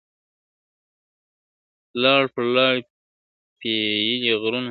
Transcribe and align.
لاړ 2.01 2.23
پر 2.33 2.43
لاړ 2.55 2.75
پېيلي 3.59 4.33
غرونه.. 4.41 4.59